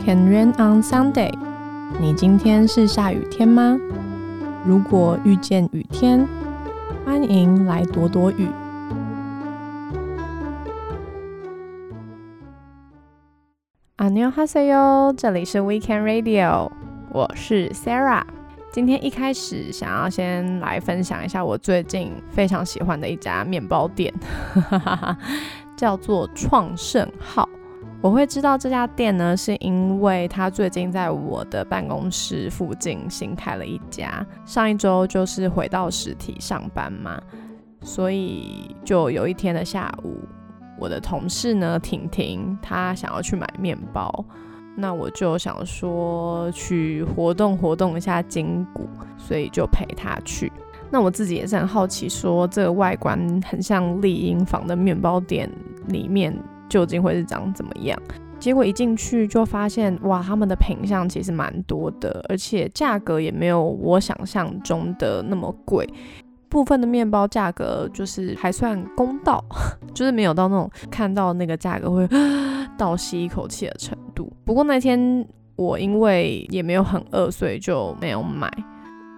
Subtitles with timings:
[0.00, 1.32] Can rain on Sunday？
[2.00, 3.78] 你今天是下雨天吗？
[4.64, 6.26] 如果遇见雨天，
[7.04, 8.48] 欢迎来躲躲雨。
[13.96, 16.70] 阿妞哈塞哟，这里是 Weekend Radio，
[17.10, 18.24] 我是 Sarah。
[18.72, 24.12] 今天一开始想要先来分享一下我最近非常喜欢的一家面包店，
[25.76, 27.48] 叫做创盛号。
[28.02, 34.26] 我会知道这家店呢，是因为他最近在我的办公室附近新开了一家。
[34.44, 37.22] 上一周就是回到实体上班嘛，
[37.80, 40.18] 所以就有一天的下午，
[40.80, 44.24] 我的同事呢，婷婷，她想要去买面包，
[44.76, 50.52] 那我就想说去活动活动一下筋骨，所以就陪她去。
[50.90, 53.16] 那我自己也是很好奇，说这个外观
[53.46, 55.48] 很像丽婴房的面包店
[55.86, 56.36] 里面。
[56.72, 57.98] 究竟会是长怎么样？
[58.38, 65.86] 结果一进去就发现，哇，他们的品相其实蛮多的，而且价格也没有我想象中的那么贵。
[66.48, 69.44] 部分的面包价格就是还算公道，
[69.92, 72.08] 就是没有到那种看到那个价格会
[72.78, 74.32] 倒吸一口气的程度。
[74.44, 78.50] 不过那天我因为也没有很饿，所以就没有买。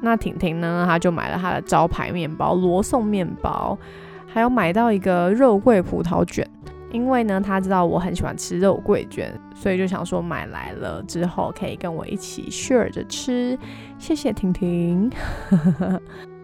[0.00, 3.78] 那婷婷呢，她就买了她的招牌面包罗宋面包，
[4.26, 6.44] 还有买到一个肉桂葡萄卷。
[6.92, 13.58] 因为呢，他知道我很喜欢吃肉桂卷，所以就想说买来了之后可以跟我一起 share 着吃。
[13.98, 15.10] 谢谢婷婷。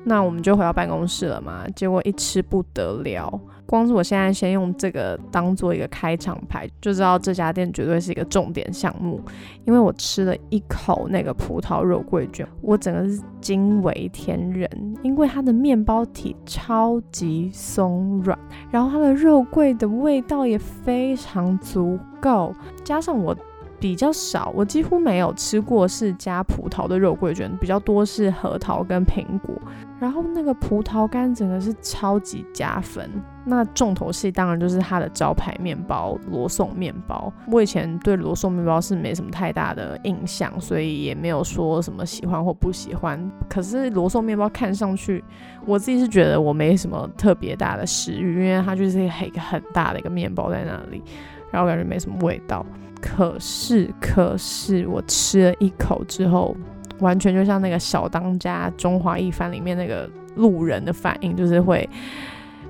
[0.09, 3.41] 那我们就回到办公室了嘛，结果一吃不得了。
[3.67, 9.21] 光是我现在先用这个当做一个开场牌，就知道这家店绝对是一个重点项目。
[9.67, 18.39] 因为我吃了一口那个葡萄肉桂卷，我整个是惊为天人，因为它的面包体超级松软，
[18.71, 23.37] 然后它的肉桂的味道也非常足够，加上我。
[23.81, 29.55] 比较少，我几乎没有吃过是加葡萄的肉桂卷，比较多是核桃跟苹果。
[30.01, 33.11] 然后那个葡萄干整个是超级加分。
[33.45, 37.33] 那重头戏当然就是它的招牌面包罗宋面包。
[37.51, 43.19] 我以前对罗宋面包是没什么太大的印象，所以也没有说什么喜欢或不喜欢。
[43.49, 45.25] 可是罗宋面包看上去，
[45.67, 51.03] 我自己是觉得我没什么特别大的食欲，因为它就是一个很大的一个面包在那里，
[51.51, 52.65] 然后感觉没什么味道。
[53.01, 56.57] 可是，可是我吃了一口之后，
[56.99, 61.89] 完全就像那个小当家中华一番里面那个路人的反应，就是会，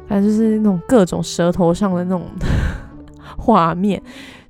[0.06, 2.26] 反正就是那种各种舌头上的那种
[3.38, 4.02] 画面，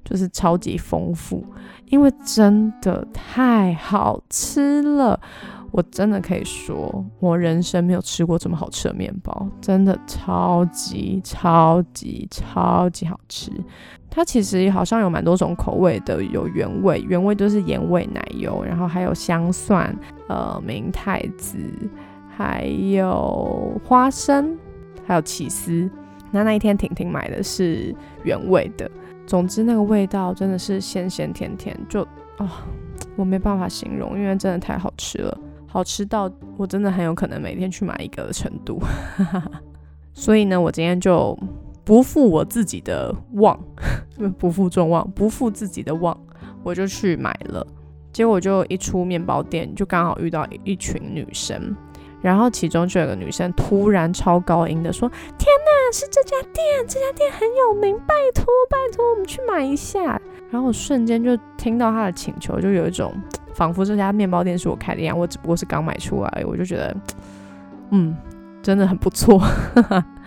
[0.04, 1.44] 就是超级丰富，
[1.86, 5.20] 因为真的太好吃了。
[5.70, 13.52] 我真的可以说，我人生没有吃过这么好吃的面包，真的超级超级超级好吃。
[14.10, 19.94] 它其实好像有蛮多种口味的，有原味，原味都是盐味奶油，然后还有香蒜、
[20.28, 21.58] 呃明太子，
[22.34, 24.56] 还有花生，
[25.06, 25.88] 还有起司。
[26.30, 28.90] 那那一天婷婷买的是原味的，
[29.26, 32.02] 总之那个味道真的是咸咸甜甜，就
[32.38, 32.64] 啊，
[33.16, 35.38] 我没办法形容，因为真的太好吃了。
[35.70, 38.80] 好吃到我真的很有可能每天去买一个的程度，
[40.14, 41.38] 所以呢，我今天就
[41.84, 43.58] 不负我自己的望，
[44.38, 46.18] 不负众望，不负自己的望，
[46.62, 47.66] 我就去买了。
[48.12, 51.76] 结果就一出面包店，就刚好遇到一群女生，
[52.22, 55.08] 然后其中就有个女生突然超高音的说
[55.38, 63.12] ：“天哪，是这家店，这家店很有名，拜托拜托，我们去买一下。”然后我瞬间就听到她的请求，就有一种。
[63.58, 66.96] 仿佛这家面包店是我开的一样，我只不过是刚买出来，我就觉得，
[67.90, 68.16] 嗯，
[68.62, 69.42] 真的很不错，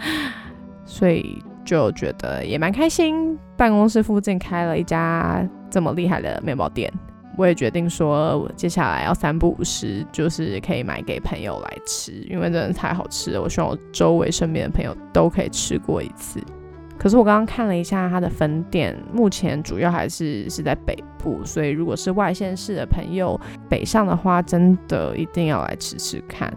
[0.84, 3.40] 所以就觉得也蛮开心。
[3.56, 6.92] 办公室附近开了一家这么厉害的面包店，
[7.38, 13.42] 我也决定说，接下来要三不五时，就是可以买给朋友来吃，因为真的太好吃了。
[13.42, 16.42] 我希望我周围身边的朋友都可以吃过一次。
[17.02, 26.54] 可是我刚刚看了一下它的分店，目前主要还是是在北部，所以如果是外县市的朋友北上的话，真的一定要来吃吃看。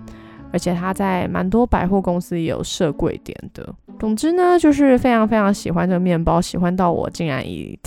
[0.53, 3.75] 而且它在蛮多百货公司也有设柜点的。
[3.99, 7.79] 总之呢，就是非常非常喜欢这个面包，喜欢到我竟然以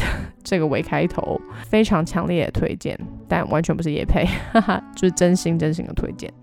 [0.43, 6.33] 这个为开头，非常强烈的推荐，但完全不是叶配，哈哈，就是真心真心的推荐。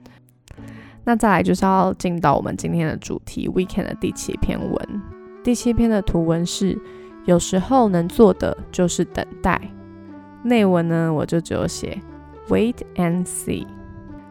[1.03, 5.14] 那再来就是要进到我们今天的主题，Weekend 的第七篇文。
[5.45, 6.77] 第七篇的图文是：
[7.27, 9.61] 有时候能做的就是等待。
[10.43, 12.01] 内文呢，我就只有写
[12.49, 13.67] wait and see。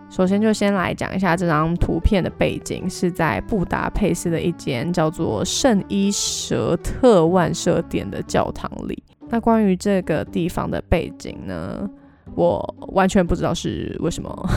[0.10, 9.04] 首先就先来讲一下这张图片的背景，是在布达佩斯的一间叫做圣伊舍特万舍殿的教堂里。
[9.30, 11.88] 那关于这个地方的背景呢，
[12.36, 14.50] 我完全不知道是为什么，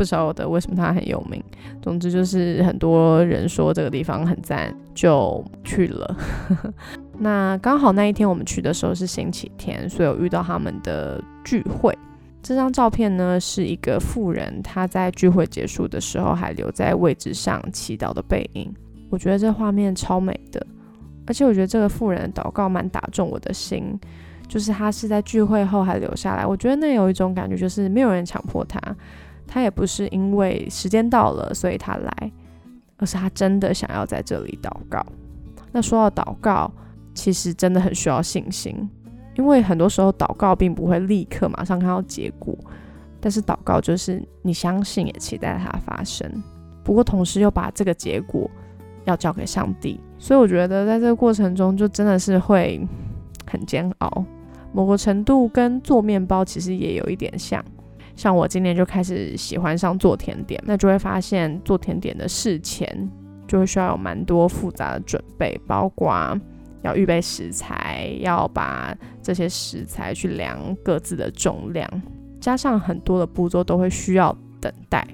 [0.00, 1.44] 不晓得为什么它很有名。
[1.82, 6.16] 总之就是很多人说这个地方很赞，就去了。
[7.20, 11.94] 那刚好那一天我们去的时候是星期天，所以我遇到他们的聚会。
[12.42, 18.74] 这张照片呢，是一个妇人，她在聚会结束的时候还留在位置上祈祷的背影。
[19.10, 20.66] 我觉得这画面超美的，
[21.26, 24.00] 而且我觉得这个妇人的祷告蛮打中我的心，
[24.48, 26.46] 就是她是在聚会后还留下来。
[26.46, 28.80] 我觉得那有一种感觉，就是没有人强迫她，
[29.52, 32.32] 他也不是因为时间到了所以他来，
[32.98, 35.04] 而是他真的想要在这里祷告。
[35.72, 36.70] 那说到祷告，
[37.12, 38.88] 其实真的很需要信心。
[39.34, 42.56] 因为很多时候祷告并不会立刻马上看到结果，
[43.20, 46.30] 但是祷告就是你相信也期待它发生。
[46.84, 48.48] 不过同时又把这个结果
[49.04, 52.86] 要交给上帝，所以我觉得在这个过程中就真的是会
[53.46, 54.24] 很煎熬。
[54.72, 57.64] 某个程度跟做面包其实也有一点像，
[58.16, 63.10] 像我今年就开始喜欢上做甜点，那就会发现做甜点的事前
[63.48, 66.38] 就会需要有蛮多复杂的准备，包括。
[66.82, 71.86] 要预备食材，要把这些食材去量各自的重量，
[72.40, 75.06] 加上很多的步骤都会需要等待。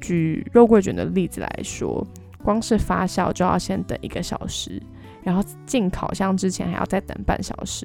[0.00, 2.06] 举肉桂卷的例子来说，
[2.44, 4.80] 光是发酵就要先等一个小时，
[5.24, 7.84] 然后进烤箱之前还要再等半小时，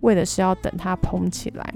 [0.00, 1.74] 为的是要等它蓬起来。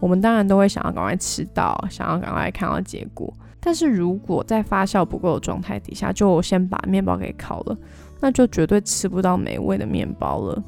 [0.00, 3.32] 我们当然都会想要赶快吃到，想要赶快看到结果。
[3.60, 7.76] 但是如果在发酵不够的状态底下，就先把面包给烤了。
[8.20, 10.62] 那就绝对吃不到美味的面包了。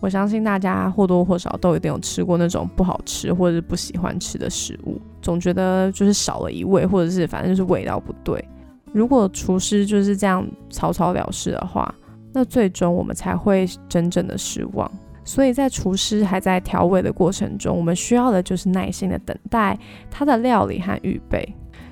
[0.00, 8.44] 我相信大家或多或少都一定有吃过那种不好吃或者是不喜欢吃的食物，总觉得就是少了一味，或者是反正就是味道不对。
[8.92, 11.92] 如果厨师就是这样草草了事的话，
[12.32, 14.90] 那最终我们才会真正的失望。
[15.24, 19.78] 所以在厨师还在调味的过程中，我们需要的就是耐心的等待
[20.10, 21.46] 他的料理和预备。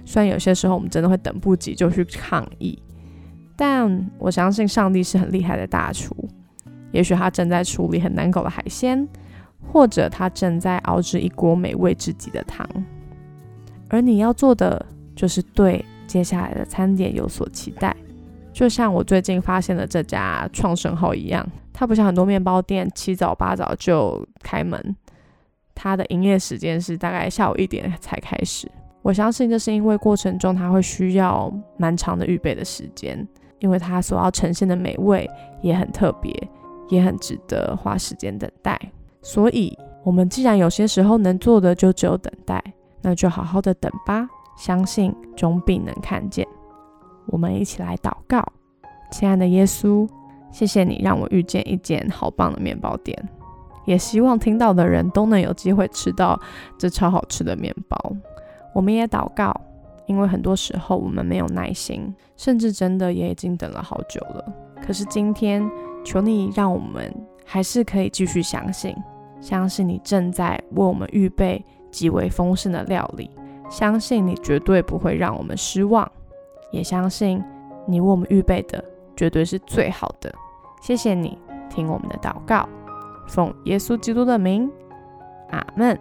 [0.05, 2.79] 虽然有些时候我们真的会等不及就去抗议。
[3.57, 6.17] 但我相信上帝是很厉害的大厨，
[6.93, 9.07] 也许他正在处理很难搞的海鲜，
[9.71, 12.67] 或者他正在熬制一锅美味至极的汤。
[13.91, 17.95] 而你要做的就是对接下来的餐点有所期待，
[18.51, 21.47] 就像我最近发现的这家创生号一样，
[21.81, 24.95] 它不像很多面包店七早八早就开门，
[25.75, 28.71] 它的营业时间是大概下午一点才开始。
[29.01, 33.27] 我相信这是因为过程中它会需要蛮长的预备的时间。
[33.61, 35.29] 因为它所要呈现的美味
[35.63, 36.31] 也很特别，
[36.89, 38.79] 也很值得花时间等待。
[39.23, 42.63] 所以，我们既然有些时候能做的就只有等待，
[43.01, 44.29] 那就好好的等吧。
[44.57, 46.47] 相信终必能看见。
[47.27, 48.43] 我们一起来祷告，
[49.11, 50.07] 亲爱的耶稣，
[50.51, 53.17] 谢谢你让我遇见一间好棒的面包店，
[53.85, 56.39] 也希望听到的人都能有机会吃到
[56.79, 57.97] 这超好吃的面包。
[58.75, 59.55] 我们也祷告。
[60.07, 64.45] 因为很多时候我们没有耐心，甚至真的也已经等了好久了。
[64.85, 65.65] 可是今天，
[66.05, 67.15] 求你让我们
[67.45, 68.93] 还是可以继续相信，
[69.41, 73.31] 相信你正在为我们预备极为丰盛的料理，
[73.71, 76.11] 相信你绝对不会让我们失望，
[76.73, 77.41] 也相信
[77.87, 78.83] 你为我们预备的
[79.21, 80.35] 绝对是最好的。
[80.81, 81.37] 谢谢你
[81.69, 82.67] 听我们的祷告，
[83.29, 84.71] 奉耶稣基督的名，
[85.51, 86.01] 阿门。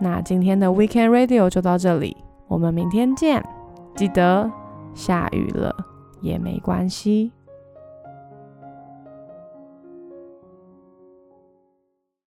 [0.00, 2.16] 那今天的 Weekend Radio 就到这里。
[2.48, 3.40] 我们明天见，
[3.94, 4.50] 记得
[4.94, 5.72] 下雨了
[6.20, 7.30] 也没关系。